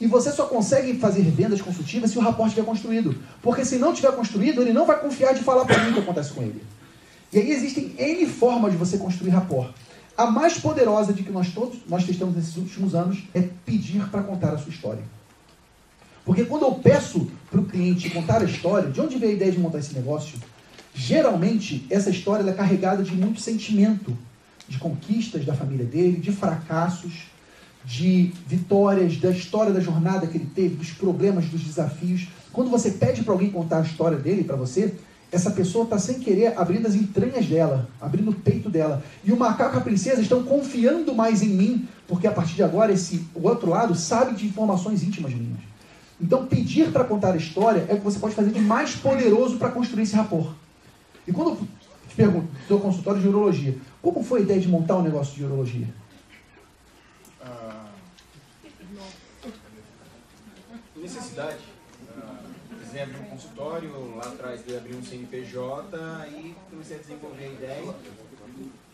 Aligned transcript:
E 0.00 0.06
você 0.06 0.30
só 0.30 0.46
consegue 0.46 0.98
fazer 0.98 1.22
vendas 1.22 1.60
consultivas 1.62 2.10
se 2.10 2.18
o 2.18 2.20
rapport 2.20 2.48
estiver 2.48 2.66
construído. 2.66 3.16
Porque 3.40 3.64
se 3.64 3.76
não 3.76 3.94
tiver 3.94 4.12
construído, 4.12 4.60
ele 4.60 4.72
não 4.72 4.86
vai 4.86 5.00
confiar 5.00 5.32
de 5.32 5.42
falar 5.42 5.64
para 5.64 5.82
mim 5.82 5.90
o 5.90 5.94
que 5.94 6.00
acontece 6.00 6.32
com 6.32 6.42
ele. 6.42 6.62
E 7.32 7.38
aí 7.38 7.50
existem 7.50 7.94
N 7.98 8.26
formas 8.26 8.72
de 8.72 8.78
você 8.78 8.98
construir 8.98 9.30
rapport. 9.30 9.70
A 10.16 10.26
mais 10.30 10.58
poderosa 10.58 11.12
de 11.12 11.22
que 11.22 11.30
nós 11.30 11.52
todos 11.52 11.78
nós 11.88 12.04
testamos 12.04 12.34
nesses 12.34 12.56
últimos 12.56 12.94
anos 12.94 13.24
é 13.34 13.42
pedir 13.64 14.08
para 14.08 14.22
contar 14.22 14.54
a 14.54 14.58
sua 14.58 14.70
história. 14.70 15.02
Porque 16.24 16.44
quando 16.44 16.62
eu 16.62 16.72
peço 16.72 17.30
para 17.50 17.60
o 17.60 17.64
cliente 17.64 18.10
contar 18.10 18.42
a 18.42 18.44
história, 18.44 18.90
de 18.90 19.00
onde 19.00 19.16
veio 19.16 19.32
a 19.32 19.34
ideia 19.36 19.52
de 19.52 19.58
montar 19.58 19.78
esse 19.78 19.94
negócio? 19.94 20.38
Geralmente, 20.94 21.86
essa 21.90 22.10
história 22.10 22.48
é 22.48 22.52
carregada 22.52 23.02
de 23.02 23.14
muito 23.14 23.40
sentimento, 23.40 24.16
de 24.66 24.78
conquistas 24.78 25.44
da 25.44 25.54
família 25.54 25.84
dele, 25.84 26.16
de 26.16 26.32
fracassos, 26.32 27.28
de 27.86 28.32
vitórias, 28.46 29.16
da 29.18 29.30
história 29.30 29.72
da 29.72 29.80
jornada 29.80 30.26
que 30.26 30.36
ele 30.36 30.50
teve, 30.52 30.74
dos 30.74 30.90
problemas, 30.90 31.46
dos 31.46 31.62
desafios. 31.62 32.26
Quando 32.52 32.68
você 32.68 32.90
pede 32.90 33.22
para 33.22 33.32
alguém 33.32 33.50
contar 33.50 33.78
a 33.78 33.82
história 33.82 34.18
dele 34.18 34.42
para 34.42 34.56
você, 34.56 34.92
essa 35.30 35.50
pessoa 35.52 35.84
está 35.84 35.98
sem 35.98 36.18
querer 36.18 36.58
abrindo 36.58 36.86
as 36.86 36.96
entranhas 36.96 37.46
dela, 37.46 37.88
abrindo 38.00 38.30
o 38.30 38.34
peito 38.34 38.68
dela. 38.68 39.04
E 39.24 39.32
o 39.32 39.36
macaco 39.36 39.76
e 39.76 39.78
a 39.78 39.82
princesa 39.82 40.20
estão 40.20 40.42
confiando 40.42 41.14
mais 41.14 41.42
em 41.42 41.48
mim, 41.48 41.88
porque 42.08 42.26
a 42.26 42.32
partir 42.32 42.54
de 42.54 42.64
agora 42.64 42.92
esse, 42.92 43.24
o 43.34 43.46
outro 43.46 43.70
lado 43.70 43.94
sabe 43.94 44.34
de 44.34 44.46
informações 44.46 45.04
íntimas 45.04 45.32
minhas. 45.32 45.60
Então, 46.20 46.46
pedir 46.46 46.90
para 46.90 47.04
contar 47.04 47.34
a 47.34 47.36
história 47.36 47.86
é 47.88 47.94
o 47.94 47.98
que 47.98 48.04
você 48.04 48.18
pode 48.18 48.34
fazer 48.34 48.50
de 48.50 48.60
mais 48.60 48.96
poderoso 48.96 49.58
para 49.58 49.68
construir 49.68 50.02
esse 50.02 50.16
rapport. 50.16 50.54
E 51.28 51.32
quando 51.32 51.50
eu 51.50 51.56
te 52.08 52.16
pergunto, 52.16 52.48
seu 52.66 52.80
consultório 52.80 53.20
de 53.20 53.28
urologia, 53.28 53.76
como 54.02 54.24
foi 54.24 54.40
a 54.40 54.42
ideia 54.42 54.60
de 54.60 54.68
montar 54.68 54.96
um 54.96 55.02
negócio 55.02 55.36
de 55.36 55.44
urologia? 55.44 55.86
Ah, 58.98 60.76
necessidade. 60.96 61.58
Ah, 62.16 62.40
precisei 62.76 63.02
abrir 63.02 63.18
um 63.18 63.24
consultório, 63.24 64.16
lá 64.16 64.26
atrás 64.26 64.64
de 64.64 64.76
abrir 64.76 64.94
um 64.94 65.02
CNPJ 65.04 66.28
e 66.28 66.54
comecei 66.70 66.96
a 66.96 67.00
desenvolver 67.00 67.44
a 67.44 67.48
ideia. 67.48 67.94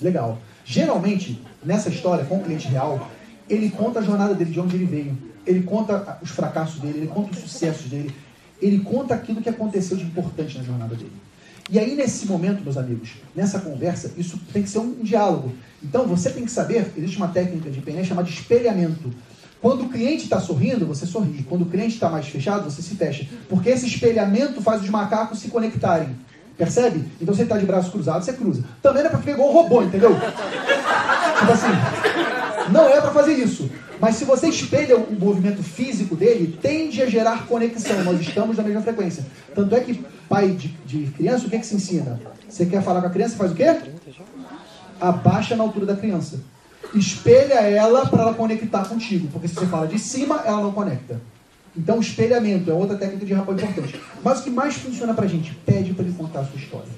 Legal. 0.00 0.38
Geralmente, 0.64 1.42
nessa 1.64 1.88
história 1.88 2.24
com 2.24 2.38
o 2.38 2.44
cliente 2.44 2.68
real, 2.68 3.10
ele 3.48 3.70
conta 3.70 4.00
a 4.00 4.02
jornada 4.02 4.34
dele, 4.34 4.50
de 4.50 4.60
onde 4.60 4.76
ele 4.76 4.84
veio 4.84 5.36
ele 5.46 5.62
conta 5.62 6.18
os 6.20 6.30
fracassos 6.30 6.80
dele, 6.80 6.98
ele 6.98 7.06
conta 7.06 7.30
os 7.30 7.38
sucessos 7.38 7.86
dele, 7.86 8.12
ele 8.60 8.80
conta 8.80 9.14
aquilo 9.14 9.40
que 9.40 9.48
aconteceu 9.48 9.96
de 9.96 10.02
importante 10.02 10.58
na 10.58 10.64
jornada 10.64 10.94
dele. 10.96 11.12
E 11.70 11.78
aí, 11.78 11.94
nesse 11.94 12.26
momento, 12.26 12.62
meus 12.62 12.76
amigos, 12.76 13.10
nessa 13.34 13.60
conversa, 13.60 14.12
isso 14.16 14.38
tem 14.52 14.62
que 14.62 14.68
ser 14.68 14.78
um 14.78 15.02
diálogo. 15.02 15.52
Então, 15.82 16.06
você 16.06 16.30
tem 16.30 16.44
que 16.44 16.50
saber, 16.50 16.92
existe 16.96 17.16
uma 17.16 17.28
técnica 17.28 17.70
de 17.70 17.80
PNL 17.80 18.06
chamada 18.06 18.28
espelhamento. 18.28 19.12
Quando 19.60 19.84
o 19.84 19.88
cliente 19.88 20.24
está 20.24 20.40
sorrindo, 20.40 20.86
você 20.86 21.06
sorri. 21.06 21.44
Quando 21.48 21.62
o 21.62 21.66
cliente 21.66 21.94
está 21.94 22.08
mais 22.08 22.26
fechado, 22.28 22.70
você 22.70 22.82
se 22.82 22.94
fecha. 22.94 23.26
Porque 23.48 23.70
esse 23.70 23.86
espelhamento 23.86 24.60
faz 24.60 24.82
os 24.82 24.90
macacos 24.90 25.38
se 25.38 25.48
conectarem. 25.48 26.16
Percebe? 26.56 27.04
Então, 27.20 27.34
ele 27.34 27.42
está 27.42 27.58
de 27.58 27.66
braços 27.66 27.90
cruzados, 27.90 28.24
você 28.24 28.32
cruza. 28.32 28.64
Também 28.82 29.02
não 29.02 29.08
é 29.08 29.10
para 29.10 29.18
ficar 29.18 29.32
igual 29.32 29.50
um 29.50 29.52
robô, 29.52 29.82
entendeu? 29.82 30.14
tipo 30.14 31.52
assim, 31.52 32.72
não 32.72 32.88
é 32.88 33.00
para 33.00 33.10
fazer 33.10 33.34
isso. 33.34 33.70
Mas 34.00 34.16
se 34.16 34.24
você 34.24 34.48
espelha 34.48 34.96
o 34.96 35.18
movimento 35.18 35.62
físico 35.62 36.14
dele, 36.16 36.58
tende 36.60 37.02
a 37.02 37.06
gerar 37.06 37.46
conexão. 37.46 38.04
Nós 38.04 38.20
estamos 38.20 38.56
na 38.56 38.62
mesma 38.62 38.82
frequência. 38.82 39.24
Tanto 39.54 39.74
é 39.74 39.80
que 39.80 40.04
pai 40.28 40.50
de, 40.50 40.68
de 40.84 41.10
criança, 41.12 41.46
o 41.46 41.50
que, 41.50 41.58
que 41.58 41.66
se 41.66 41.76
ensina? 41.76 42.20
Você 42.48 42.66
quer 42.66 42.82
falar 42.82 43.00
com 43.00 43.06
a 43.06 43.10
criança, 43.10 43.36
faz 43.36 43.52
o 43.52 43.54
quê? 43.54 43.76
Abaixa 45.00 45.56
na 45.56 45.62
altura 45.62 45.86
da 45.86 45.96
criança. 45.96 46.40
Espelha 46.98 47.54
ela 47.54 48.06
para 48.06 48.22
ela 48.22 48.34
conectar 48.34 48.84
contigo. 48.88 49.28
Porque 49.32 49.48
se 49.48 49.54
você 49.54 49.66
fala 49.66 49.86
de 49.86 49.98
cima, 49.98 50.42
ela 50.44 50.62
não 50.62 50.72
conecta. 50.72 51.20
Então, 51.76 52.00
espelhamento 52.00 52.70
é 52.70 52.74
outra 52.74 52.96
técnica 52.96 53.26
de 53.26 53.34
rapaz 53.34 53.62
importante. 53.62 54.00
Mas 54.24 54.40
o 54.40 54.44
que 54.44 54.50
mais 54.50 54.74
funciona 54.76 55.12
para 55.12 55.26
a 55.26 55.28
gente? 55.28 55.54
Pede 55.66 55.92
para 55.92 56.04
ele 56.04 56.14
contar 56.14 56.40
a 56.40 56.44
sua 56.44 56.58
história. 56.58 56.88